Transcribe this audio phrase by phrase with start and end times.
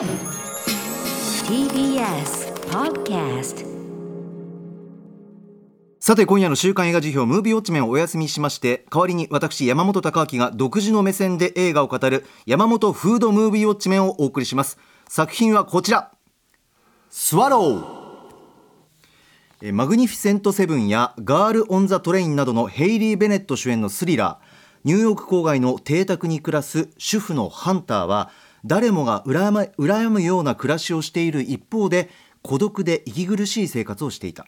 [0.00, 0.08] TBS
[2.70, 3.66] Podcast
[5.98, 14.78] さて今夜の週刊映画時評ムービーウォッチメンをお休みしまして代わりに私山本匠晃が独自の目線で映画を語る山本フードムービーウォッチメンをお送りします。
[15.06, 16.10] 作品はこちら。
[17.10, 17.84] スワロー。
[19.60, 24.60] えマグニフィセント・セブンやガール・オン・ザ・トレインなどのヘイリー・ベネット主演のスリラー。
[24.84, 28.30] ニューヨーク郊外の邸宅に暮らす主婦のハンターは
[28.64, 32.10] 誰もが羨ま羨むような暮らしをしている一方で
[32.42, 34.46] 孤独で息苦しい生活をしていた。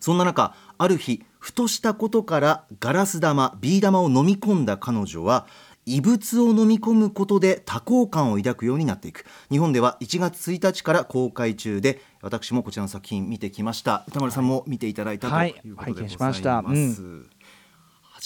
[0.00, 5.46] そんな中ある日ふとしたことからガラス玉ビー玉を飲み込んだ彼女は
[5.88, 9.24] 異物を飲み込むことで多幸感を抱くようになっていく。
[9.50, 14.04] 日本では1月1日から公開中で私もこちらの作品見てきました。
[14.08, 16.58] 歌丸さんも見ていただいたということでございます、拝見しました。
[16.66, 17.30] うん。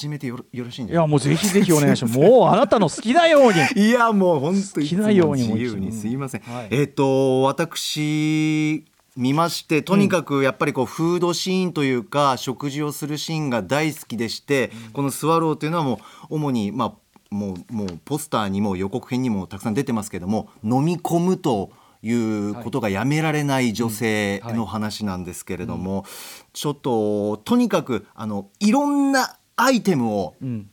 [0.01, 0.97] 始めてよろよろしいんですい？
[0.97, 2.19] やもうぜひぜひお願いします。
[2.19, 3.89] もうあなたの好きなように。
[3.89, 5.93] いやもう本当好きなように自由に。
[5.93, 6.69] すいません、はい。
[6.71, 8.87] えっ、と私
[9.17, 15.97] 見ましてとにかくやっぱりこうフードシーンというか、食事をするシーンが大好きでして、このスワローというのはも
[16.31, 21.71] う主にまあもうもうポスターにも予告編にもたくさん出てますけども飲み込むと
[22.03, 26.07] いうことがやめられない女性の話なんですけれども、
[26.55, 30.71] ちょっととにかくあのいろんなアイテムを、うん。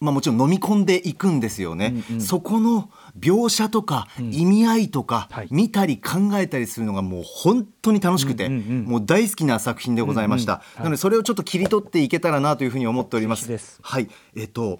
[0.00, 2.20] まあ、もちろん飲み込んでいくんですよね、うんうん。
[2.20, 5.48] そこの描写とか意味合いとかはい。
[5.50, 13.78] 見たり考えたりするのがもう本当に楽しくて、もう大好きな作品でございました、なのでそれをちょっと切り取っていけたらなというふうに思っております。
[13.82, 14.08] はい。
[14.36, 14.78] えっ、と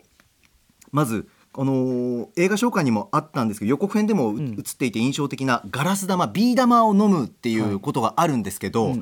[0.92, 8.94] まずあのー映画紹介にもあったんですけど予告編でもう映っていて印象的なガラス玉ビー玉を飲むっていうことがあるんですけど、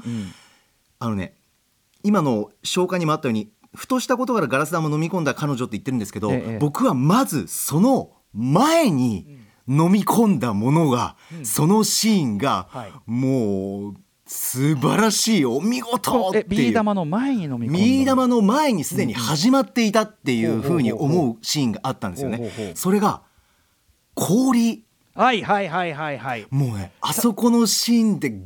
[0.98, 1.34] あのね
[2.04, 12.92] 今の紹介にもあったようにふとしたことからガラス玉を飲み込んだ彼女って言ってるんですけど、ええ僕はまずその前に飲み込んだものが、そのシーンが、はい。
[13.06, 16.48] もう素晴らしいお見事ってえいう。
[16.48, 17.78] ビー玉の前に飲み込んだ。
[17.78, 22.72] ビー玉の前にすでに始まっていたっていうふうに思うシーンがあったんですよね。
[22.74, 23.22] それが
[24.14, 26.46] 氷はいはいはいはいはい。
[26.50, 28.36] もうねあそこのシーンでぐ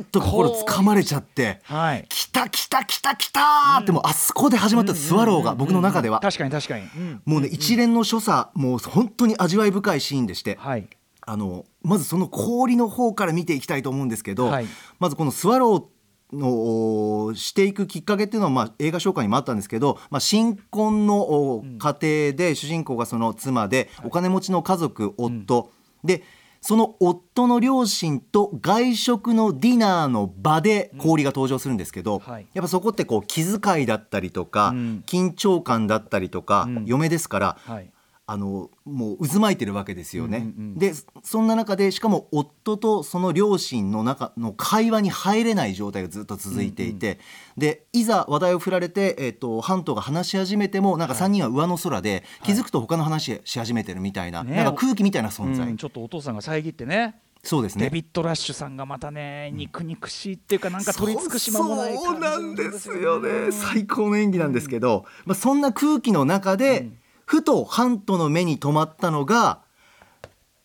[0.00, 1.60] っと心つかまれちゃって。
[1.64, 2.06] はい。
[2.08, 6.84] 来た来た来た来たーってもうあそこで始まったスワローが僕の中では確かに確かに。
[6.84, 10.88] うんもうね一連の所作もう本当に味わい深いシーンでしてはい。
[11.26, 14.66] あのまずその氷の方から見ていきたいと思うんですけどはい
[14.98, 15.84] まずこのスワロー
[16.32, 25.70] のしていくきっかけっていうのは、まあ、映画紹介にもあったんですけど、まあ、新婚のお家庭で主人公がその妻でお金持ちの家族夫、
[26.04, 26.22] で
[26.66, 32.46] その夫の両親と外食のディナーの場で氷が登場するんですけど、はい。
[32.54, 35.04] やっぱそこってこう気遣いだったりとか、うん。
[35.06, 36.84] 緊張感だったりとか、うん。
[36.86, 37.90] 嫁ですから、はい。
[38.26, 40.38] あのもう渦巻いてるわけですよね。
[40.38, 40.92] うんうんうんで
[41.22, 47.18] そんな中でしかも夫とその両親の中の会話に入れない状態がずっと続いていて、
[47.56, 54.56] でいざ話題を振られて、えっとハントが話し始めてもなんか3人は上の空で、気づくと他の話し始めてるみたいな,、ね。
[54.56, 57.20] なんか空気みたいな存在、うんちょっとお父さんが遮ってね。
[57.42, 57.84] そうですね。
[57.84, 63.52] デビッド・ラッシュさんがまたね肉肉しいっていうかなんか取り付く島もないそうなん感じですよね。
[63.52, 66.88] 最最高の演技なんですけど、まあ、そんな空気の中で、
[67.26, 69.62] ふとハントの目に留まったのが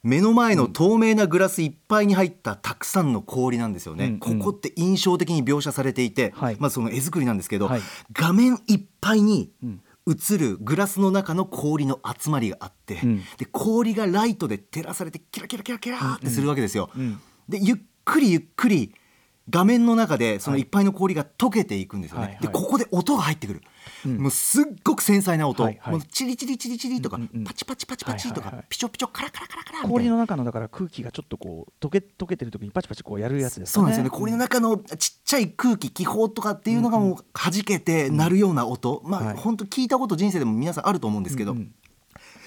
[0.01, 4.39] 目の前の透明なグラスいっぱいに入ったたくさんの氷なんですよね、うんうん。
[4.39, 6.57] ここって印象的に描写されていて、はい。
[6.59, 7.81] まあ、その絵作りなんですけど、はい。
[8.13, 9.81] 画面いっぱいにん。
[10.07, 13.23] 映るグラスの中の氷の集まりがあって、うん。
[13.37, 16.89] で氷がライトで照らされてキラキラキラキラってするわけですよ。
[16.95, 17.19] うん。
[17.47, 18.95] でゆっくりゆっくり
[19.49, 20.61] 画面の中でそのい。
[20.69, 22.23] っぱいの氷が溶けていくんですよね。
[22.23, 22.41] はいはい。
[22.41, 23.61] でここで音が入ってくる、
[24.05, 24.17] うん。
[24.19, 25.93] もうすっごく繊細な音、はいはい。
[25.93, 27.43] もうチリチリチリチリとか、うんうんうん。
[27.43, 28.65] パチパチパチパチとか、はいはいはい。
[28.69, 33.81] ピチョピチョカラカラカラカラ氷の中のだから空気がちょっとこう溶け溶けてる時にパチパチこうやるやつですかね。
[33.81, 34.09] そうなんですよね。
[34.11, 39.37] 氷の中のちっちゃい空気気泡とかっていうのがもう弾けて鳴るような音、まあはい。
[39.37, 41.73] 本当聞いたこと人生でも皆さんあると思うんですけど、うんうん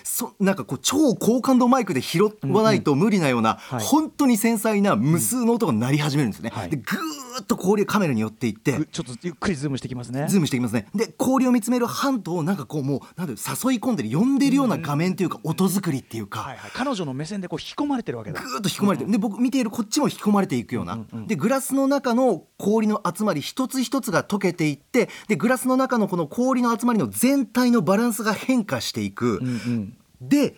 [0.04, 3.84] そなんかこう超高感度マイクで拾わないと無理なような、はい。
[3.84, 6.50] 本当に繊細な無数の音が鳴り始めるんですね。
[6.50, 6.70] はい。
[6.70, 10.26] でぐーっと氷がカメラに寄っていってぐちょっとゆっくりズームしてきますね。
[10.28, 10.86] ズームしていきますね。
[10.94, 18.40] で氷を見つめるハンターをなんかこうもうなん誘い込んでる呼んでるような画面というか音作りっていうか、はいはい、彼女の目線でこう引き込まれてるわけだ。
[18.40, 21.26] ぐーっと引き込まれてるで僕見ているこっちも引き込まれていくような、うんうん。
[21.26, 29.91] でグラスの中の氷の集まり一つ一つが溶けていってでグラスの中のこの氷の集まりの全体のバランスが変化していく、うんうん
[30.28, 30.54] で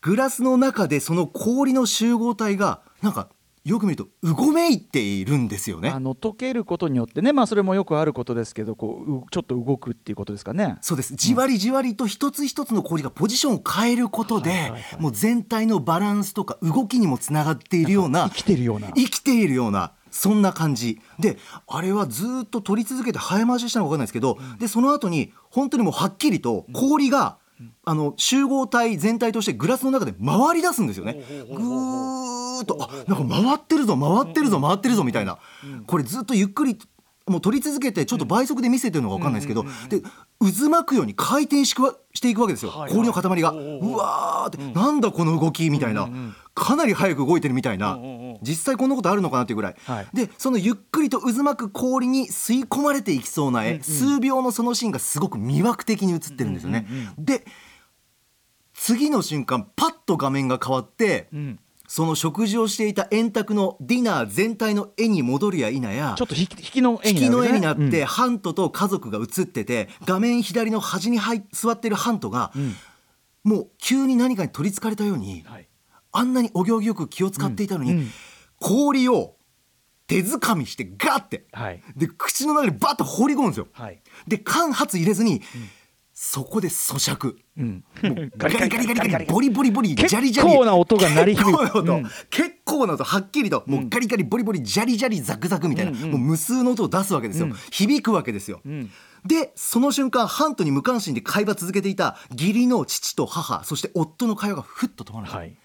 [0.00, 3.28] グラスの中でその氷の集合体がなんか
[3.62, 5.90] よく見るとうごめいているんですよね。
[5.90, 10.78] あの溶けることによってね、まあ、それもよくあることですけどこううちょっと動くっていうことですかね。
[10.80, 11.14] そうです。
[11.14, 15.00] じわりじわりと一つ一つの氷がポジションを変えることで、はいはいはい。
[15.00, 18.88] もう全体のバランスとか動きにもつながっているような生きてるような。
[18.92, 20.98] 生きているようなそんな感じ。
[21.18, 21.36] で
[21.68, 27.36] あれはずっと取り続けて早回ししたのか分かんないですけど、でその後に本当にもうはっきりと氷が、
[27.84, 31.14] あの集合体全体としてグラスの中で回り出すんですよね。
[31.14, 35.38] ぐーっとあなんか回ってるぞ回ってるぞ回ってるぞみたいな。
[35.86, 36.78] これずっとゆっくり
[37.26, 40.00] もう取り続けてちょっと倍速で見せてるのか分かんないですけど、で
[40.40, 43.52] 渦巻くように回転しくわしていくわけですよ、氷の塊が。
[43.52, 46.08] うわーって、なんだこの動きみたいな、
[46.54, 47.98] かなり早く動いてるみたいな、
[48.42, 50.08] 実際こんなことあるのかなっていうぐらい、はい。
[50.12, 56.86] でそのゆっくりと渦巻く氷に吸い込まれていきそうな絵、数秒のそのシーンがすごく魅惑的に映ってるんですよね。
[57.18, 57.44] で
[58.74, 61.58] 次の瞬間パッと画面が変わって、ん。
[61.90, 72.52] その食事をしていた円卓のディナー全体の絵に戻るや否やちょっと引き引きの絵になっるわけですねて、ハントと家族が写ってて画面左の端に入座ってるハントが、
[73.42, 75.66] もう急に何かに取りつかれたように、うんはい。
[76.12, 78.10] あんなにお行儀よく気を使っていたのに、うんうん
[78.60, 79.36] 氷を
[80.06, 81.82] 手づかみしてガッて、はい。
[81.96, 83.68] で口の中にバッと放り込むんですよ。
[83.72, 84.00] はい。
[84.28, 85.42] で間髪入れずに、
[86.12, 87.36] そこで咀嚼。
[87.56, 87.84] うん。
[88.36, 89.26] ガリガリガリガリガリ。
[89.26, 90.52] ボリボリボリジ結ャリジャリ。
[90.52, 91.58] 構な音が鳴り響く。
[91.58, 92.10] 結構な音、うん。
[92.28, 93.04] 結構な音。
[93.04, 98.90] はっきりともうガリガリボリボリジャリジャリザクザクみたいな、もう無数の音を出すわけですよ、響くわけですよ、ん。
[99.24, 105.56] でその瞬間ハントに無関心で会話続けていた義理の父と母そして夫の会話がふっと止まるんですよ、はい。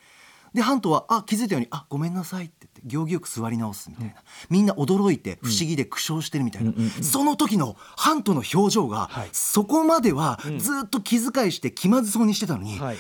[0.54, 4.14] でハントはあ気づいたように「あごめんなさい」って行儀よく座り直すみたいな、
[4.50, 9.30] みんな驚いて不思議で苦笑してるみたいな、その時のハントの表情が、はい。
[9.32, 12.98] そこまではずっと気遣いして気まずそうにしてたのに、はい。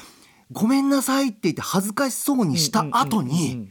[0.51, 3.69] ごめんなさいって言って恥ずかしそうにした後に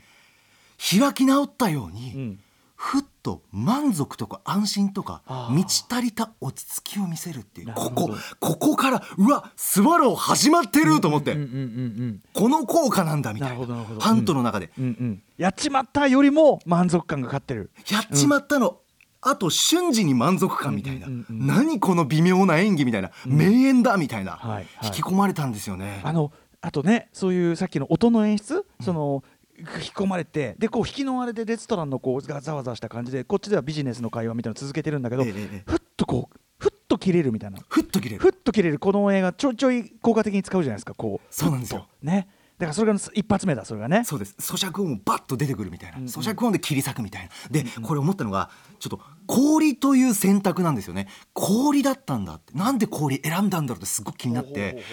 [0.79, 2.41] 開き直ったように、ん。
[2.77, 7.73] ふっと満足とか安心とか満ち足りた落ち着きを見せるっていう。
[7.75, 13.67] ここここからうわスワロー始まってると思って、うんうんうんこの効果なんだみたいな。
[13.99, 15.23] ハントの中で、うんうんうん。
[15.39, 17.71] やっちまったよりも満足感が勝ってる。
[17.91, 18.79] やっちまったの、
[19.23, 24.67] あと瞬時に満足感みたいな、うんうんうん何この微妙な演技みたいな、名演だみたいな、はいはい。
[24.85, 26.03] 引き込まれたんですよね。
[26.05, 26.31] あの
[26.61, 29.23] あとねそういうさっきの音の演出、その
[29.59, 37.59] 引き込まれてでこう引きのあれでレストランのこうがざわざわした感じでこっちではビジネスの会話みたいなの続けてるんだけど、ええええふっとこうふっと切れるみたいな。
[37.69, 38.21] ふっと切れる。
[38.21, 38.79] ふっと切れる。
[38.79, 41.35] この映画ちょいちょい効果的に使うじゃないですかこう。
[41.35, 41.87] そうなんですよ。
[42.03, 44.05] ねだからそれが一発目だそれがね。
[44.05, 44.37] そうです。
[44.39, 47.31] 咀嚼音もバッと出てくるみたいな、咀嚼音で切り裂くみたいな。
[47.51, 51.09] で、これ思ったのがちょっと氷という選択なんですよね。
[51.33, 52.57] 氷だったんだって。
[52.57, 54.85] なんで氷選んだんだろうってすごく気になって。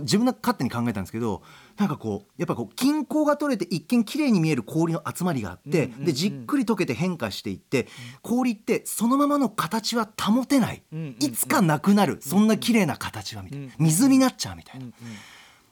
[0.00, 1.42] 自分が勝手に考えたんですけど
[1.76, 7.86] なんかこうやっぱこう均衡が取れて一見綺麗に見える氷の集まりがあって、でじっくり溶けて変化していって、
[8.22, 10.82] 氷ってそのままの形は保てない、
[11.18, 12.18] いつかなくなる。
[12.22, 14.86] そんな綺麗な形はみたいな、水になっちゃうみたいな。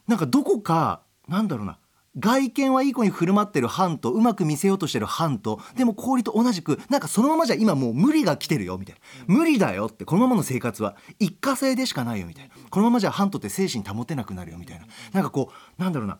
[0.06, 1.78] なんかどこかなんだろうな。
[2.18, 9.34] 外見はいい子に振る舞ってるハンとうまく見せようとしてるハンとでも氷と同じくなんかそのままじゃ今もう無理が来てるよみたいな。
[9.34, 12.54] 無理だよってこのままの生活は一過性でしかないよみたいな。
[12.70, 14.86] このままじゃハントって精神保てなくなるよみたいな。
[15.12, 16.18] なんかこうなんだろうな。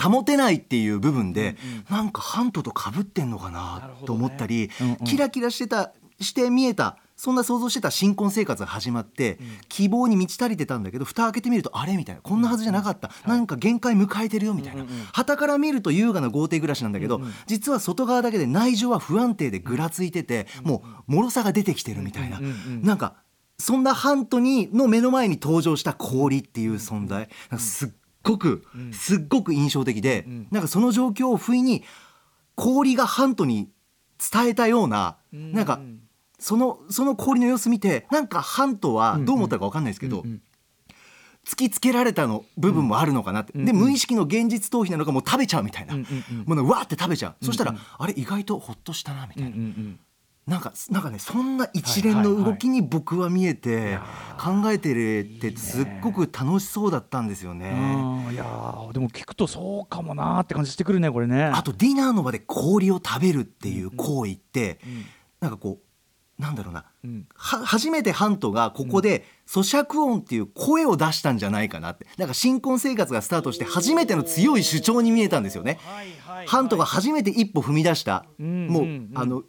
[0.00, 1.56] 保てないっていう部分で、
[1.88, 4.70] なんかハントと被ってんのかなと思ったり、
[5.06, 11.96] キラキラしてたして見えたそんな想像してた新婚生活が始まって、希望に満ち足りてたんだけど蓋開けてみるとあれ？
[11.96, 12.20] みたいな。
[12.20, 14.84] こんなはずじゃなかった、なんか限界迎えてるよみたいな。
[15.12, 22.40] 傍、から見ると優雅な豪邸暮らしなんだけど、実は外側だけで内情は不安定でぐらついてて、もう脆さが出てきてるみたいな、
[22.82, 23.16] なんか
[23.58, 27.30] そんなハントにの目の前に登場した氷っていう存在。
[27.58, 27.88] すっ
[28.22, 31.82] ごく、すっごく印象的で、なんかその状況を不意に
[32.56, 33.70] 氷がハントに
[34.32, 35.80] 伝えたような、なんか
[36.38, 40.24] そのその氷の様子見てなんかハントはどう思ったか分かんないですけど、
[41.46, 45.94] 突きつけられたの部分もあるのかなって、で無意識の現実逃避なのかもう食べちゃうみたいな、
[46.44, 49.56] ものわーって食べちゃう、そしたらあれ意外とほっとしたなみたいな。
[50.46, 53.98] なんかなんかねそんな一連の動きに僕は見えて、
[54.38, 57.70] 考えてるってすっごく楽しそうだったんですよね。
[57.70, 58.32] うん。
[58.32, 61.46] いやーでも聞くとそうかもなーって感じしてくるねこれね。
[61.46, 64.78] あとディナーの場で氷を食べるっていう行為って、
[65.40, 65.85] なんかこう
[66.38, 67.26] なんだろうな、ん。
[67.34, 72.06] は初めてハントがここで咀嚼音っていう声を出したんじゃないかなって。
[72.18, 75.78] なんか新婚生活がスタートして初めての強い主張に見えたんですよね。
[76.46, 78.88] ハントが初めて一歩踏み出した、んもう、うん。
[78.88, 79.42] うんあの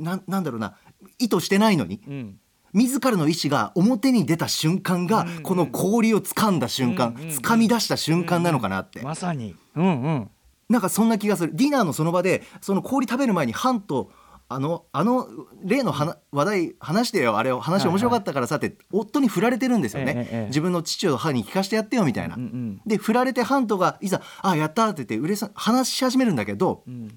[0.00, 0.76] なんなんだろうな。
[1.18, 2.38] 意図してないのに、うん。
[2.72, 9.54] 自らの意思が表に出た瞬間が、この氷を掴んだ瞬間、掴み出した瞬間なのかなって、まさに。
[9.76, 10.30] うんうん。
[10.68, 11.54] なんかそんな気がする。
[11.54, 14.10] ディナーのその場でその氷食べる前にハンと
[14.52, 15.26] あのあの
[15.64, 17.38] 例の話話題話してよ。
[17.38, 20.46] あれを話面白かったからさって夫に振られてるんですよね、ええええ。
[20.46, 22.36] 自分の父を母に聞かせてやってよみたいな。
[22.36, 22.80] うんうん。
[22.86, 27.08] で振られてハントがいざ「あやった」って言って話し始めるんだけどうん。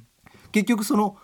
[0.52, 1.18] 結局その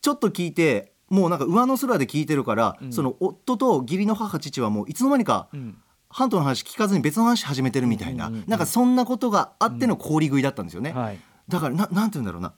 [0.00, 2.92] ちょっと聞いてもうなんか上の空で聞いてるから、うん。
[2.92, 5.76] その夫と義理の母父はもういつの間にか、うん。
[6.08, 11.18] ハントの話聞かずに別の話始めてるみたいな、うんうんうんなんかそんなことがあっての氷食いだったんですよね、はい
[11.50, 12.54] だからななんて言うんだろうな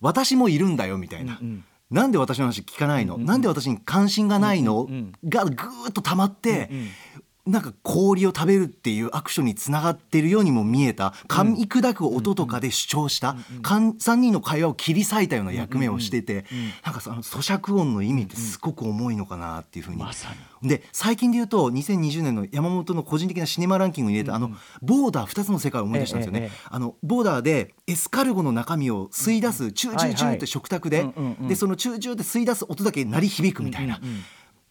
[0.00, 1.64] 私もいるんだよみたいな、うんうん。
[1.90, 5.28] なんで私の話聞かないの、うんうんなんで私に関心がないの、うんうん。
[5.28, 6.88] がぐーっと溜まって、うんうん
[7.46, 16.44] なんか氷を食べるっていうアクションにつながってるようにも見えた噛み砕く音とかで主張した、かん3人の会話を切り裂いたような役目をしてて、
[16.84, 19.98] なんかその咀嚼音の意味ってすごく重いのかなっていうふうに。
[19.98, 20.28] まさ
[20.62, 24.50] で最近で言うと2020年の山本の個人的なシネマランキングに入れた、あの
[24.82, 34.22] ボーダー2つの世界を思い出したんですよね、ええええあのボーダーでエスカルゴの中身を吸い出すチューチューチューって食卓で、うんうんうんでそのチューチューって吸い出す音だけ鳴り響くみたいな、うんうんうん。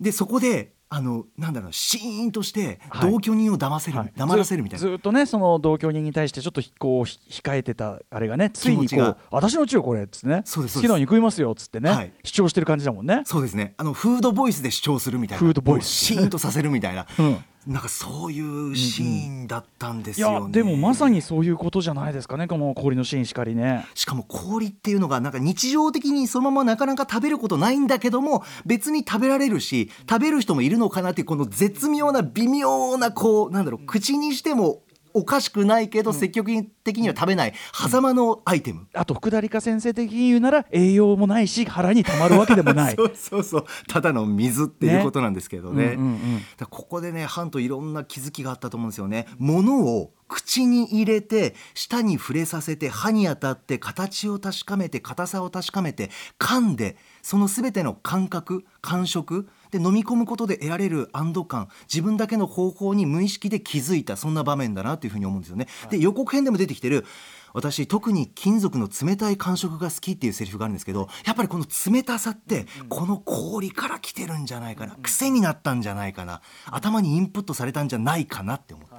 [0.01, 3.11] でそこであのなんだろうシーンとしてはい。
[3.11, 4.13] 同居人を黙らせる、はい。
[4.15, 4.81] 黙らせるみたいな。
[4.81, 12.13] ずずっとねその同居人に対してちょっとひこうひ控えてたあれがねついにこう私の血をこれっつってね好きなように食いますよっつってね、はい。
[12.23, 13.23] 主張してる感じだもんね。
[13.25, 13.73] そうですね。
[13.77, 15.39] あのフードボイスで主張するみたいな。
[15.39, 15.87] フードボイス。
[15.87, 23.87] シーンとさせるみたいな、うんなんかそういうシーンだったんですいよね、やでもまさにそういうことじゃないですかねこの氷のシーンしかりね。
[23.95, 34.81] しかも氷っていうのがなんか日常的にそのままなかなか食べることないんだけども別に食べられるし食べる人もいるのかなっていうこの絶妙な微妙なこうなんだろう口にしても
[35.15, 36.51] おかしくないけど積極
[36.83, 38.87] 的には食べない狭間のアイテム。
[38.93, 42.95] あと福田理香先生的に言うなら栄養もないし腹にたまるわけでもない。
[42.99, 43.65] そうそうそう。
[43.87, 45.85] ただの水っていうことなんですけどね。
[45.85, 46.39] うんうんうん。
[46.39, 49.25] だからここでねハンといろんな気づきがあったと思うんですよね。
[49.39, 65.67] 物を口に入れて舌に触れさせて歯に当たって形を確かめて硬さを確かめて噛んでその全ての感覚感触で飲み込むことで得られる安堵感自分だけの方法に無意識で気づいたそんな場面だなというふうに思うんですよね。
[65.89, 67.05] で予告編でも出てきてる
[67.53, 78.95] 私特に金属の冷たい感触が好きっていうセリフがあるんですけどやっぱりこの冷たさってこの氷から来てるんじゃないかな癖になったんじゃないかな頭にインプットされたんじゃないかなって思って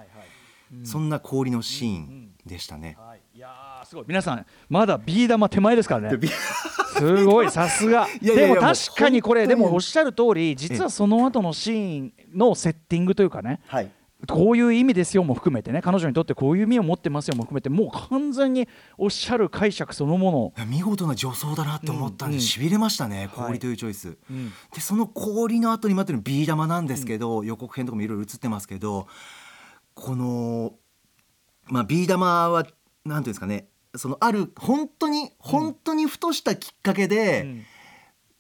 [0.84, 2.96] そんな氷のシーンでしたね。
[3.36, 3.38] い。
[3.38, 4.04] やーすごい。
[4.08, 6.16] 皆さんまだビー玉手前ですからね。
[6.16, 6.28] ビ
[6.98, 8.06] すごいさすが。
[8.20, 13.90] でも確かにこれでもおっしゃる通り実はその後のシーンのセッティングというかねはい。
[14.26, 20.66] こういう意味ですよも含めてね彼女にとってこういう意味を持ってますよも含めてもう完全におっしゃる解釈そのもの。
[20.66, 23.46] 見事な助走だなって思ったんで、うんしびれましたねはい。
[23.46, 24.52] 氷というチョイス、うん。
[24.74, 29.06] でその氷の後に待ってるビー玉なんですけど、予告編とかもいろいろ映ってますけど
[29.94, 30.72] この、
[31.66, 32.66] まあ、ビー玉は
[33.04, 37.64] なんていうんですかねそのある本当に本当にふとしたきっかけで、うん。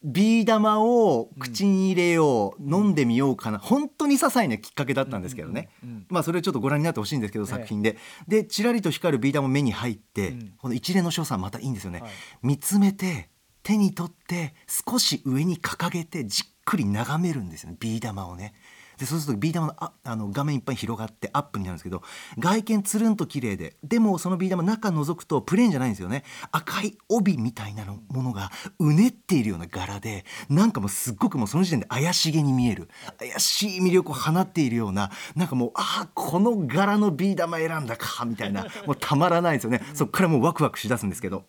[0.04, 6.06] ビー玉を口に入れよう、飲んでみようかな本当に些細なきっかけだったんですけどね、うんうんうん。
[6.08, 7.50] まあそれをちょっとご覧になってほしいんですけど、ええ。
[7.50, 7.96] 作品で。
[8.28, 10.52] でちらりと光るビー玉目に入って、うん。
[10.58, 12.10] この一連の所作またいいんですよね、はい。
[12.42, 13.30] 見つめて
[13.66, 18.54] 手に取って少し上に掲げてじっくり眺めるんですよねビー玉をね
[18.98, 22.02] でそうするとビー玉のああの画面いっぱい広がってアップになるんですけど
[22.38, 26.24] 外見つるんと綺麗ででもそのビー玉中覗くとプレーンじゃないんですよね。
[26.52, 32.88] 赤い帯みたいなものがうねっているような柄でなんかもうすっごくもうその時点で怪しげに見える。
[33.18, 39.82] 怪しい魅力を放っているようななんかもうああこの柄のビー玉選んだかみたいなもうたまらないですよね。
[39.94, 41.44] そっからもうワクワクしだすんですけど。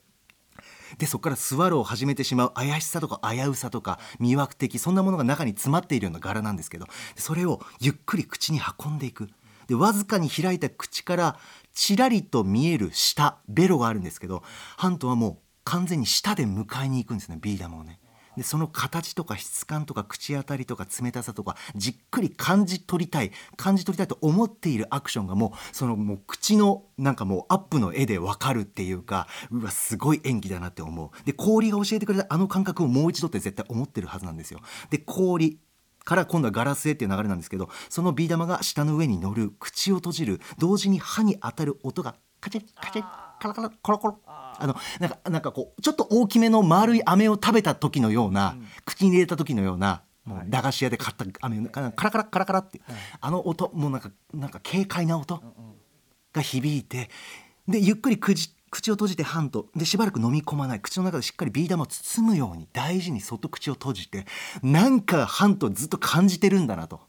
[0.98, 9.30] でそこからスワローを始めてしまう怪しさとか危うさとか魅惑的そんなものが中に詰まっているような柄なんですけどそれをゆっくり口に運んでいく
[9.68, 11.40] でわずかに開いた口から
[11.74, 14.44] ちらりと見える舌ベロがあるんですけど
[14.78, 18.00] ハントはもう完全に舌で迎えに行くんですねビー玉をね。
[18.38, 31.26] でその形とか質感とか口当たりとか冷たさとかじっくり感じ取りたい感じ取りたいと思っているアクションがもうそのもう口のなんかもうアップの絵で分かるっていうかうわすごい演技だなって思う。
[31.26, 34.60] で氷が教えてくれたあの感覚をもう一度って絶対思ってるはずなんですよ。
[34.90, 35.60] で氷
[36.06, 44.20] から今度はガラスへっていう流れなんですけどそのビー玉が舌の上に乗る口を閉じる同時に歯に当たる音がカチッカチッカラカラコロコロ。
[44.26, 52.82] あのなんかなんかこうちょっと大きめの丸い飴を食べた時のような、口に入れた時のようなもう駄菓子屋で買った飴カラカラカラカラって、
[53.22, 55.42] あの音もうなんかなんか軽快な音
[56.34, 57.10] が響いて
[57.68, 60.80] でゆっくり口口を閉じてハンとでしばらく飲み込まない。
[60.80, 64.26] 口の中でしっかりビー玉を包むように大事にそっと口を閉じて
[64.64, 67.00] なんかハンとずっと感じてるんだなと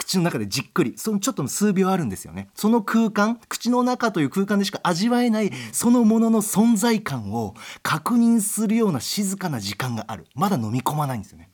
[0.00, 2.48] 口の中でじっくりそのちょっとの数秒あるんですよね。
[2.54, 10.26] その空間口の中という空間でしか味わえないそのものの存在感を確認するような静かな時間がある。
[10.34, 11.50] まだ飲み込まないんですよね。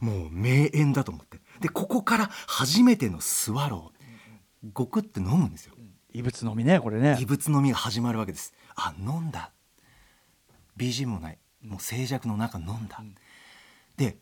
[0.00, 1.40] もう名演だと思って。
[1.60, 5.74] でここから初めてのスワローごくって飲むんですよ。
[6.14, 7.18] 異物のみねこれね。
[7.20, 8.54] 異物飲みが始まるわけです。
[8.74, 9.50] あ飲んだ。
[10.76, 11.38] BGM もない。
[11.62, 13.02] もう静寂の中飲んだ、
[13.96, 14.16] で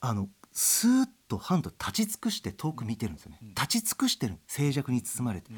[0.00, 5.50] あのスーッとハンと立ち尽くして遠く見てるんですよね、立ち尽くしてる静寂に包まれて、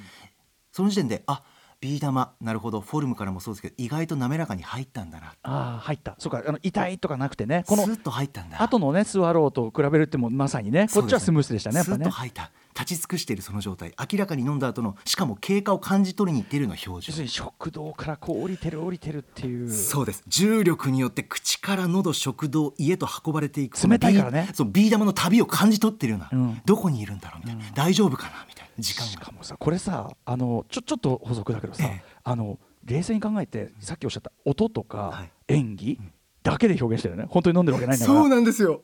[0.71, 1.43] その時点であ
[1.81, 5.35] ビー玉なるほどフォルムからもそうですけど意外と滑らかに入ったんだな。
[5.43, 6.15] ああ入った。
[6.19, 8.63] そうかあの痛いとかなくてねこのスーッと入ったんだ。
[8.63, 19.71] 後のねスワローと比べるってもまさにねこっちはスムースでしたねやっスーッと吐いた立ち尽くしているその状態明らかに飲んだ後のしかも経過を感じ取りにいっているような表情要するに食道からこう降りてる降りてるっていう。
[19.71, 20.23] そうです。
[20.27, 24.51] 重力によって口から喉食道家と運ばれていく冷たいからね。
[24.55, 26.63] そうビー玉の旅を感じ取ってるような、うん。
[26.65, 29.13] どこにいるんだろうみたいな、大丈夫かなみたいな時間が。
[29.13, 32.05] しかもさこれさあのちょちょっと補足だけどさ、ええ。
[32.25, 35.31] あの冷静に考えてさっきおっしゃった音とかはい。
[35.49, 35.99] 演技
[36.43, 37.29] だけで表現してるよね。
[37.31, 38.19] 本当に飲んでるわけないんだから。
[38.19, 38.83] そうなんですよ。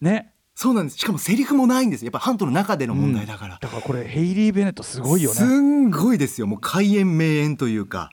[0.00, 0.98] ねそうなんです。
[0.98, 6.46] しかもセリフもないんですやっぱハントの中での問題だから、だからこれヘイリー・ベネットすごいよすねんごいですよ。
[6.46, 8.10] もう開演名演というか。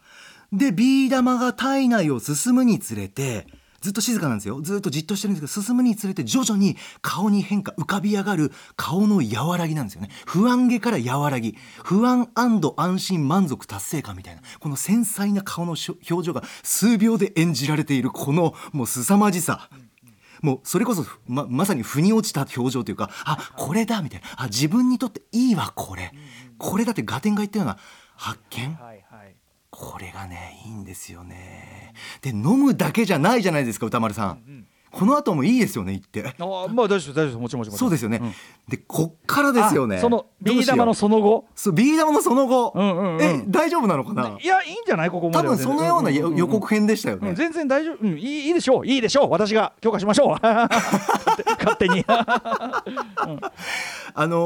[0.54, 3.48] でビー玉が体内を進むにつれて
[3.82, 4.62] ずっと静かなんですよ。
[4.62, 10.10] ずっとじっとしてるんですけど進むにつれて徐々に顔に変化浮かび上がる顔の和らぎなんですよね。
[10.26, 12.62] 不安げから和らぎ不安安
[12.98, 14.42] 心満足達成感みたいな。
[14.62, 19.70] この繊細な顔の表情が数秒で演じられているこのもう凄まじさ
[20.42, 24.28] もうそれこそままさに腑に落ちた表情というかあこれだみたいな。
[24.38, 26.12] あ自分にとっていいわこれ。
[26.58, 27.78] これだってガテンが言ったような
[28.16, 28.78] 発見。
[29.70, 31.94] これがねいいんですよね。
[32.22, 34.66] で飲むだけじゃないじゃないですか歌丸さん、
[34.98, 36.36] この後もいいですよね言って。
[36.40, 37.38] ああまあ大丈夫です大丈夫です。
[37.38, 37.78] もちろんもちろん。
[37.78, 38.34] そうですよね、ん。
[38.68, 39.98] でこっからですよね。
[39.98, 41.46] あそのビー玉のその後？
[41.48, 43.22] うそうビー玉のその後、うんうんうん。
[43.22, 44.38] え大丈夫なのかな？
[44.42, 45.10] いやいいんじゃない？
[45.12, 45.56] ここま多では。
[45.56, 48.86] 分そのような予予告編編でしたよね、全然大丈夫、うん、いいいいでしょう。
[48.86, 49.32] いいでしょう。
[49.32, 50.38] 私が許可しましょう。
[50.44, 52.04] 勝手に。
[54.14, 54.38] あの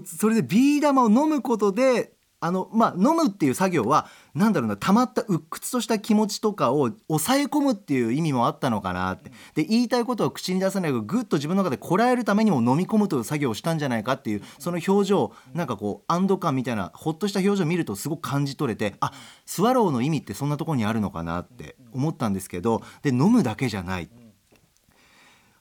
[0.00, 9.30] ーそれでビー玉を飲むことであのまあ飲むっていう作業はなんだろうな溜まった鬱屈とした気持ちとかを抑え込むっていう意味もあったのかなって。
[9.54, 19.12] で言いたいことを口に出さないけどぐっと自分の中でこらえるためにも飲み込むという作業をしたんじゃないかっていうその表情なんかこう安堵感みたいなほっとした表情を見るとすごく感じ取れてあ
[19.44, 24.08] スワローの意味ってそんなとこにあるのかなって思ったんですけどで飲むだけじゃない。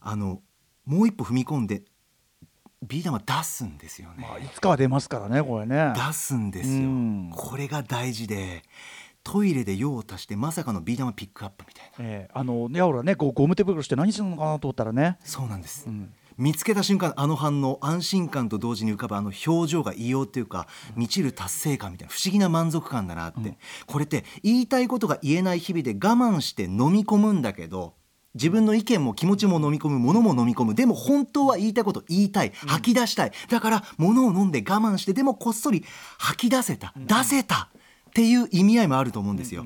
[0.02, 0.42] あの
[0.86, 1.84] もう一歩踏み込んで
[2.82, 4.26] ビー玉出すんですよね。
[4.28, 5.94] まあいつかは出ますからねこれね。
[5.96, 7.32] 出すんですよ、うん。
[7.36, 8.64] これが大事で
[9.24, 11.92] トイレで用を足してまさかのビー玉ピックアップみたいな。
[12.00, 15.18] ええあのねほらねこうゴム手袋して何するのかなと思ったらね。
[15.24, 16.14] そうなんです、ん。
[16.38, 27.94] 見つけた瞬間あの反応安心感と同時に浮かぶあの表情が異様っていうか満ちる達成感みたいな不思議な満足感だなって、これって言いたいことが言えない日々で我慢して飲み込むんだけど
[28.36, 30.76] 自分の意見も気持ちも飲み込む物も飲み込む。
[30.76, 32.52] でも本当は言いたいこと言いたい。
[32.68, 35.84] 吐き出したい、だから物を飲んで我慢してでもこっそり
[36.18, 37.70] 吐き出せた、出せた。
[38.10, 39.66] っていう意味合いもあると思うんですよ。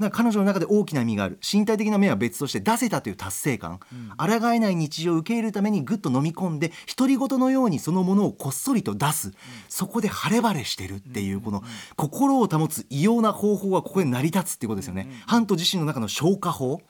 [0.00, 1.38] だから彼女の中で大きな意味がある。
[1.40, 3.78] 身体的な面は別として出せたという達成感、
[4.16, 9.32] 抗えない日常を受け入れるためにぐっと飲み込んで独り言のようにそのものをこっそりと出す、
[9.68, 11.62] そこで晴れ晴れしてるっていうこの
[11.96, 16.80] 心を保つ異様な方法がここで成り立つっていうことですよね、ハント自身の中の消化法、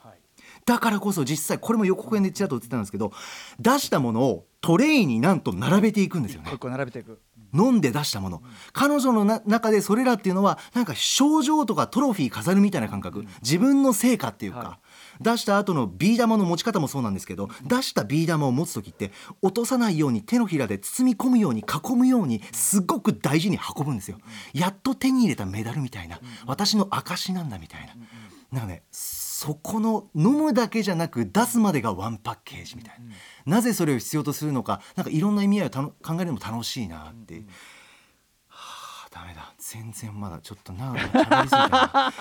[0.65, 3.11] だからこそ実際これも予告編でちらっと言ってたんですけど
[3.59, 6.51] 出したものをトレイになんと並べていくんですよね。
[6.63, 7.19] 並べていく。
[7.53, 8.41] 飲んで出したもの。
[8.71, 13.25] 彼女のな中でそれらっていうのはなんか賞状とかトロフィー飾るみたいな感覚。
[13.41, 14.79] 自分の成果っていうか、は
[15.19, 24.19] 出した後のビー玉の持ち方もそうなんですけど出したビー玉を持つ時って落とさないように手のひらで包み込むように囲むようにすごく大事に運ぶんですよ。
[24.53, 26.19] やっと手に入れたメダルみたいな。
[26.45, 27.95] 私の証なんだみたいな。
[28.51, 28.61] なん。
[28.61, 28.83] かね
[29.41, 32.95] そこの飲むだけじゃなく出すまでがワンパッケージみたい
[33.47, 37.33] な、なぜそれを必要とするのかなんかいろんな意味合いを考えるのも楽しいなって。
[37.33, 37.47] いう。
[38.49, 39.51] はあ、ダメだ。
[39.57, 42.13] 全然まだちょっと長く喋りすぎたな。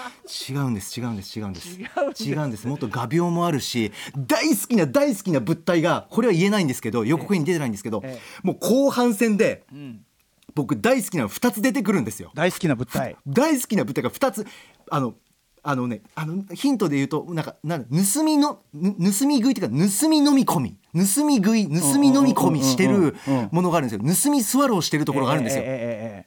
[0.64, 1.78] 違うんです違うんです違うんです。
[2.24, 2.66] 違うんです。
[2.66, 10.06] もっと画鋲もあるし大好きな大好きな物体がこれは言えないんですけど予告編に出てないんですけど、えもう後半戦でん。
[10.54, 12.32] 僕大好きなの2つ出てくるんですよ。
[12.34, 13.18] 大好きな物体。
[13.26, 14.46] 大好きな舞台が2つ
[14.90, 15.14] あの
[15.62, 20.76] あのねあのヒントで言うとなんかなん盗みのぬ盗み食いっていうか盗み飲み込み。
[20.92, 23.14] 盗み食い盗み飲み込みしてる
[23.52, 24.00] ものがあるんですよ。
[24.02, 25.64] 盗みスワローしてるところがあるんですよ。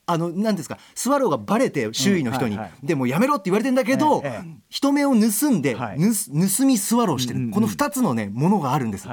[0.06, 4.24] あの何ですかスワローがバレて周囲の人に、でもうやめろって言われてんだけど、
[4.70, 9.08] 人目を盗んで、盗みスワローしてる、この2つのねものがあるんです、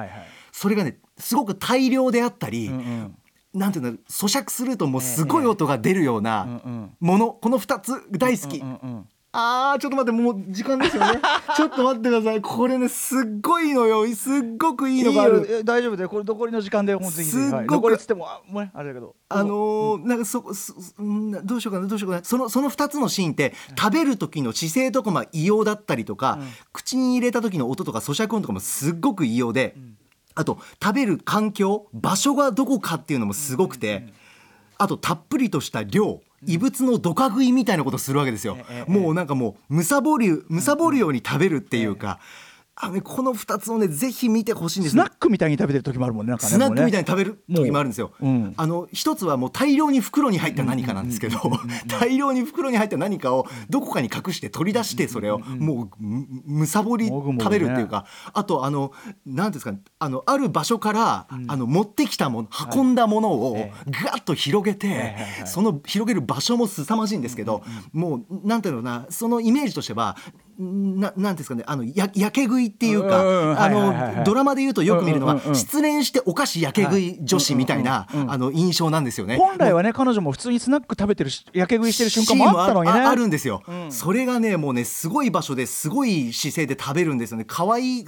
[0.53, 2.71] それがねすごく大量であったり、
[3.53, 6.91] なんていうの咀嚼するともうすごい音が出るよううんなうん。
[7.01, 8.63] もの、この2つ大好き、
[9.33, 11.21] あーちょっと待ってもう時間ですよね。
[11.57, 12.41] ちょっと待ってください。
[12.41, 15.43] これねすっごいのよすっごくいいのがある。
[15.47, 15.59] いいよ。
[15.61, 19.15] え大丈夫でこれ残りの時間でもうぜひぜひすっごくはい残りっつってもあもうねあれだけど。
[19.29, 22.25] あのーなんかそそうんどうしようかなどうしようかな。
[22.25, 26.41] そのその2つのシーンって食べる時の姿勢とかまあ異様だったりとか、
[26.73, 29.77] 口に入れた時の音とか咀嚼音とかもすっごく異様で、
[30.35, 34.13] あと食べる環境場所がどこかっていうのもすごくて、
[34.79, 42.19] あとたっぷりとした量異物のドカ食いみたいなことするわけですよ、ええもうなんかもうむさぼるむさぼるように食べるっていうか、
[42.81, 48.13] あのねこの2つをねぜひ見てほしいんですスナックみたいに食べてる時もあるもんねなんかねスナックみたいにに食べる時もあるんですよ。
[48.21, 48.55] もううん。
[48.57, 51.39] あの一つはもう大量に袋に入った何かなんですけど、
[51.89, 58.93] 大量に袋に入った何かをどこかに隠して取り出してそれをもうむむさぼり食べるっていうか、あとあの
[59.27, 65.17] 何ですかねあのある場所から、あの持ってきたもの運んだものをえガッと広げて、
[65.47, 67.63] その広げる場所も凄まじいんですけど、
[67.93, 70.17] もうなんていうのかなそのイメージとしては
[70.61, 73.61] ななんですかねあのややけ食いっていうか、うんうんうん。
[73.61, 75.55] あのドラマで言うとよく見るのは、うんうんうん。
[75.55, 79.37] 失恋してお菓子やけ食い女子みたいな、あの印象なんですよね。
[79.37, 83.01] 本来はね彼女も普通にスナック食べてるしやけ食いしてる瞬間もあったのにね。
[83.01, 87.45] ああるんですよ、それがねもうねすごい場所ですごい姿勢で食べるんですよね。
[87.47, 88.05] 可愛い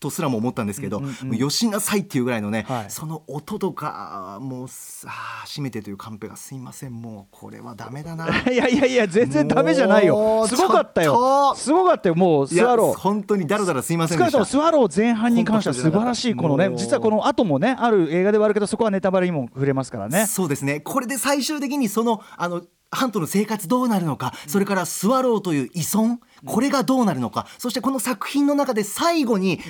[0.00, 2.90] とすらも思ったんですけど、もうよしなさいっていうぐらいのね、はい。
[2.90, 6.94] その音とかもうさあ閉めてというカンペがすいません。
[7.00, 8.26] もうこれはダメだな。
[8.50, 10.46] いやいやいや全然ダメじゃないよ。
[10.48, 11.54] すごかったよ。
[11.54, 12.14] すごかったよ。
[12.14, 14.38] もうスワロー本当にだらだらすいませんでした。
[14.38, 20.26] もスワロー前半に関しては素晴らしいこのね実はこの後もねある映画ではあるけどそこはネタバレにも触れますからね。
[20.26, 20.80] そうですね。
[20.80, 29.60] これで最終的にそのあのハントの生活どうなるのか、それからスワローという依存これがどうなるのか、そしてこの作品の中で最後に、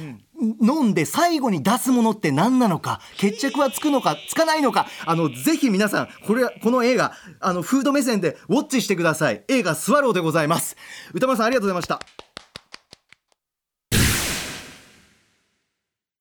[0.62, 9.44] 飲んで最後に出すものって何なのか決着はつくのかつかないのかあのぜひ皆さんこれこの映画あのフード目線でウォッチしてください。
[9.48, 10.76] 映画スワローでございます。
[11.12, 12.00] 歌丸さんありがとうございました。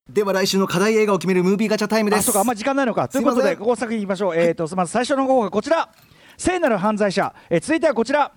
[0.09, 2.19] では来週の課題映画を決めるムービーガチャタイムです。
[2.19, 3.07] あそうかあんまり時間ないのか。
[3.07, 4.35] ということでここ作品いきましょう。
[4.35, 5.89] えっとまず最初の方がこちら
[6.39, 7.33] 聖なる犯罪者。
[7.49, 8.31] えー続いてはこちら。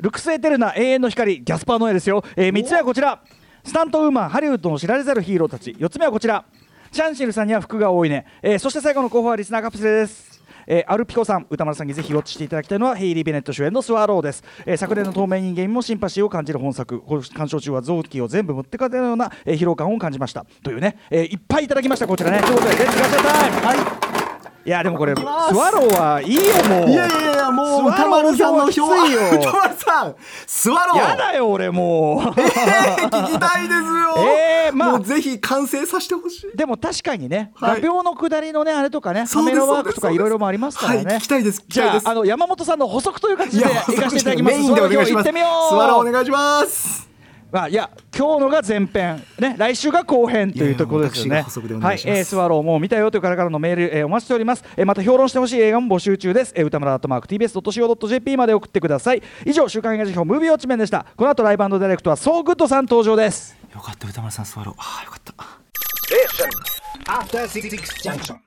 [0.00, 1.40] ルクス・エテルナ永遠の光。
[1.42, 2.22] ギャスパー・ノエですよ。
[2.36, 3.20] えー3つ目はこちら。
[3.64, 5.72] スタントウーマンハリウッドの知られざるヒーローたち。
[5.72, 6.44] 4つ目はこちら。
[6.92, 8.24] チャンシルさんには福が多いね。
[8.40, 10.40] えーそして最後の候補はリスナーカプセルです。
[10.68, 17.02] えーアルピコさん宇多丸さんにぜひウォッチしていただきたいのはヘイリー・ベネット主演のスワローです、えー昨年の透明人間にもシンパシーを感じる本作。
[17.34, 20.46] 鑑賞中は臓器を全部持ってかれるような、えー疲労感を感じました。
[20.62, 22.38] というね、えーいっぱいいただきましたこちらね。
[22.42, 23.56] ということで Let's ガチャタイム。
[23.66, 24.19] はい
[24.64, 26.90] いやでもこれスワローはいいよもう。
[26.90, 28.86] いやいやいやもう歌丸さんの表いよ。
[29.40, 30.14] 歌丸さん
[30.46, 30.98] スワロー。
[30.98, 32.18] やだよ俺もう。
[32.20, 34.14] 聞きたいですよ。
[34.66, 35.00] えーまあ。
[35.00, 36.56] ぜひ完成させてほしい。
[36.56, 37.80] でも確かにね、はい。
[37.80, 44.56] 画鋲の下りのねあれとかねそうですカメラワークとかいろいろもありますからね、はい聞きたいですじゃああの山本さんの補足という形で行かせていただきます。
[44.56, 45.24] メインでお願いします。
[45.24, 47.04] スワロー行ってみようスワローお願いします。
[47.06, 47.09] ま
[47.52, 51.42] あ、いや今日のが前編、ね、来週が後編というところですよね。
[51.80, 54.64] はい、えースワローもう見たよという方からのメール、えーお待ちしております。
[54.76, 56.52] えーまた評論してほしい映画も募集中です。
[56.56, 59.22] えー歌村アットマーク TBS.CO.JP まで送ってください。
[59.44, 61.06] 以上週刊映画時評ムービーウォッチメンでした。
[61.16, 63.56] この後 LIVE & DIRECT はソーグッドさん登場です。
[63.74, 65.34] よかった宇多丸さんスワローああよかった
[68.02, 68.36] Junction.